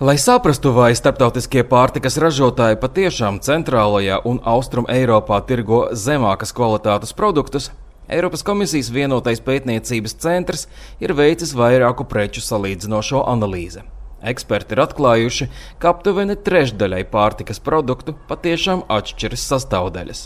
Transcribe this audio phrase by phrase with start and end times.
[0.00, 7.66] Lai saprastu, vai starptautiskie pārtikas ražotāji patiešām centrālajā un austrum Eiropā tirgo zemākas kvalitātes produktus,
[8.08, 10.62] Eiropas komisijas vienotais pētniecības centrs
[11.04, 13.82] ir veicis vairāku preču salīdzinošo analīzi.
[14.24, 20.22] Eksperti ir atklājuši, ka aptuveni trešdaļai pārtikas produktu patiešām atšķiras sastāvdaļas.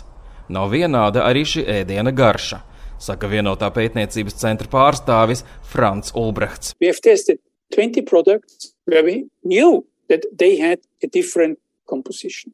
[0.55, 2.61] Nav vienāda arī šī ēdiena garša,
[3.09, 6.77] saka vienotā pētniecības centra pārstāvis Frants Ulbrechts.
[7.73, 11.59] 20 products where we knew that they had a different
[11.89, 12.53] composition.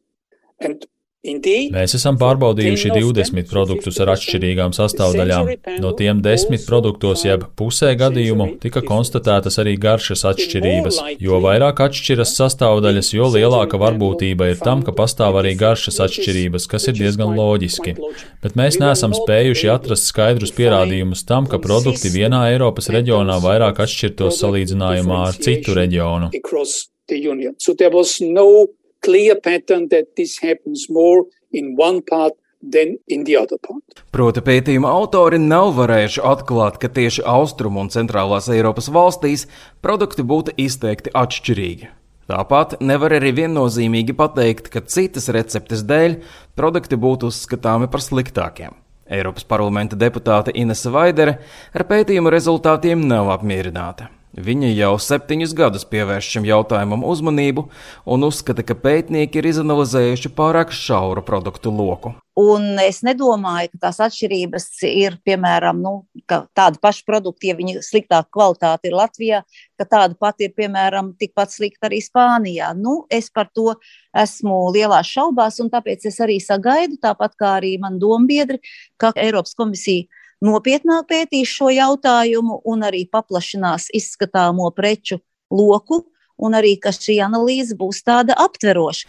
[0.61, 0.87] And
[1.21, 5.51] Mēs esam pārbaudījuši 20 produktus ar atšķirīgām sastāvdaļām.
[5.83, 11.03] No tiem 10 produktos, jeb pusē gadījumu, tika konstatētas arī garšas atšķirības.
[11.21, 16.89] Jo vairāk atšķiras sastāvdaļas, jo lielāka varbūtība ir tam, ka pastāv arī garšas atšķirības, kas
[16.89, 17.99] ir diezgan loģiski.
[18.41, 24.41] Bet mēs neesam spējuši atrast skaidrus pierādījumus tam, ka produkti vienā Eiropas reģionā vairāk atšķirtos
[24.41, 26.33] salīdzinājumā ar citu reģionu.
[27.59, 28.71] So there was no
[29.05, 32.35] clear pattern that this happens more in one part
[34.13, 39.47] Proti pētījuma autori nav varējuši atklāt, ka tieši austrumu un centrālās Eiropas valstīs
[39.81, 41.89] produkti būtu izteikti atšķirīgi.
[42.31, 46.21] Tāpat nevar arī viennozīmīgi pateikt, ka citas receptes dēļ
[46.55, 48.77] produkti būtu uzskatāmi par sliktākiem.
[49.11, 51.41] Eiropas parlamenta deputāte Inese Vaidere
[51.75, 54.13] ar pētījuma rezultātiem nav apmierināta.
[54.31, 57.65] Viņa jau septiņus gadus pievērš šim jautājumam uzmanību
[58.07, 62.13] un uzskata, ka pētnieki ir izanalizējuši pārāk šauru produktu loku.
[62.39, 65.93] Un es nedomāju, ka tās atšķirības ir, piemēram, nu,
[66.31, 69.43] tāda paša produkta, ja viņa sliktāka kvalitāte ir Latvijā,
[69.75, 72.71] ka tāda pati ir, piemēram, tikpat slikta arī Spānijā.
[72.79, 73.75] Nu, es par to
[74.15, 78.63] esmu lielās šaubās, un tāpēc es arī sagaidu, tāpat kā arī man dombiedri,
[78.95, 80.07] ka Eiropas komisija
[80.45, 85.21] nopietnāk pētīs šo jautājumu un arī paplašinās izskatāmo preču
[85.51, 86.05] loku,
[86.41, 89.09] un arī, ka šī analīze būs tāda aptveroša.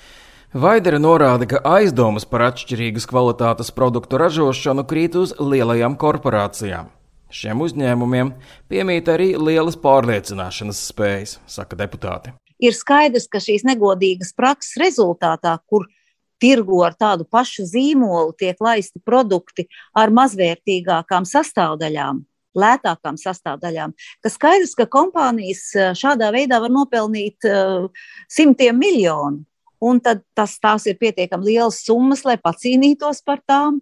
[0.51, 6.89] Vaidere norāda, ka aizdomas par atšķirīgas kvalitātes produktu ražošanu krīt uz lielajām korporācijām.
[7.31, 8.33] Šiem uzņēmumiem
[8.67, 12.33] piemīt arī lielas pārliecināšanas spējas, saka deputāti.
[12.59, 15.87] Ir skaidrs, ka šīs negodīgas prakses rezultātā, kur
[16.41, 22.25] tirgo ar tādu pašu zīmolu, tiek laisti produkti ar mazvērtīgākām sastāvdaļām.
[22.51, 27.87] Lētākām sastāvdaļām, ka skaidrs, ka kompānijas eh, šādā veidā var nopelnīt uh,
[28.27, 29.45] simtiem miljonu.
[29.81, 33.79] Un tad tas, tās ir pietiekami lielas summas, lai pacīnītos par tām.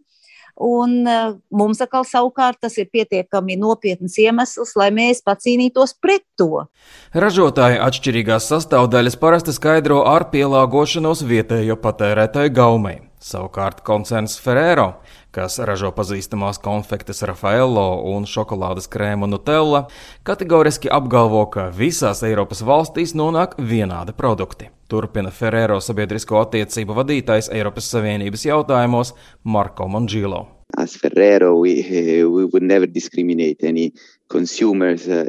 [0.60, 6.66] Un uh, mums atkal savukārt tas ir pietiekami nopietns iemesls, lai mēs pacīnītos pret to.
[7.16, 12.98] Ražotāji atšķirīgās sastāvdaļas parasti skaidro ar pielāgošanos vietējo patērētāju gaumei.
[13.20, 15.02] Savukārt koncerns Ferrero,
[15.36, 19.86] kas ražo pazīstamās konfektes Rafaello un šokolādes krēmu Nutella,
[20.24, 24.72] kategoriski apgalvo, ka visās Eiropas valstīs nonāk vienādi produkti.
[24.90, 29.14] Turpina Ferrero sabiedrisko attiecību vadītājs Eiropas Savienības jautājumos
[29.44, 30.48] Marko Mangilo.
[30.78, 31.82] As Ferrero, we,
[32.26, 33.92] we would never discriminate any
[34.30, 35.26] Uh,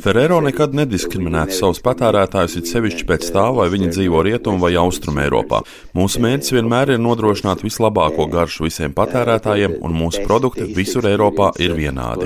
[0.00, 5.20] Ferrero nekad nediskriminētu savus patērētājus, it sevišķi pēc tā, vai viņi dzīvo Rietum vai Austrum
[5.20, 5.60] Eiropā.
[5.92, 11.76] Mūsu mērķis vienmēr ir nodrošināt vislabāko garšu visiem patērētājiem, un mūsu produkti visur Eiropā ir
[11.76, 12.24] vienādi.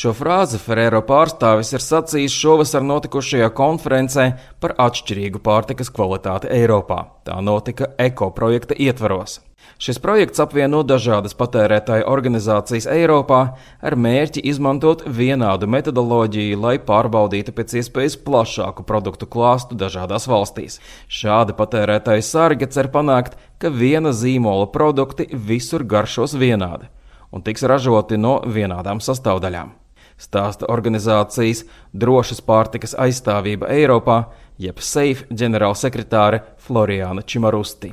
[0.00, 4.30] Šo frāzi Ferrero pārstāvis ir sacījis šovasar notikušajā konferencē
[4.64, 7.02] par atšķirīgu pārtikas kvalitāti Eiropā.
[7.28, 9.42] Tā notika Eko projekta ietvaros.
[9.80, 13.40] Šis projekts apvieno dažādas patērētāju organizācijas Eiropā
[13.84, 20.80] ar mērķi izmantot vienādu metodoloģiju, lai pārbaudītu pēc iespējas plašāku produktu klāstu dažādās valstīs.
[21.08, 26.92] Šādi patērētāju sargi cer panākt, ka viena zīmola produkti visur garšos vienādi
[27.34, 29.74] un tiks ražoti no vienādām sastāvdaļām.
[30.14, 34.20] Stāsta organizācijas Drošas pārtikas aizstāvība Eiropā,
[34.62, 37.90] jeb SAFE ģenerālsekretāre Floriāna Čimarusti.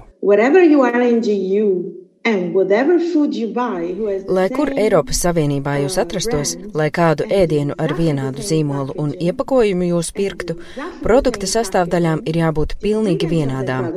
[4.29, 10.11] Lai kur Eiropas Savienībā jūs atrastos, lai kādu ēdienu ar vienādu zīmolu un iepakojumu jūs
[10.13, 10.59] pirktu,
[11.01, 13.89] produkta sastāvdaļām ir jābūt pilnīgi vienādām.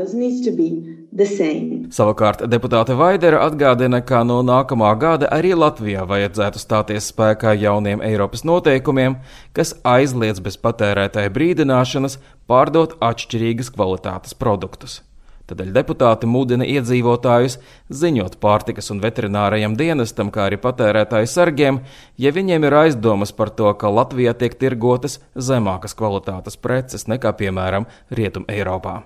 [1.95, 8.43] Savukārt deputāte Vaidera atgādina, ka no nākamā gada arī Latvijā vajadzētu stāties spēkā jauniem Eiropas
[8.43, 9.21] noteikumiem,
[9.55, 12.19] kas aizliedz bez patērētāja brīdināšanas
[12.51, 15.05] pārdot atšķirīgas kvalitātes produktus.
[15.45, 17.59] Tādēļ deputāti mudina iedzīvotājus
[17.93, 21.83] ziņot pārtikas un veterinārajam dienestam, kā arī patērētāju sargiem,
[22.19, 27.87] ja viņiem ir aizdomas par to, ka Latvijā tiek tirgotas zemākas kvalitātes preces nekā, piemēram,
[28.11, 29.03] Rietum Eiropā.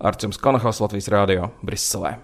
[0.00, 2.20] Arčuns Konahaus Latvijas Rādio Briselē.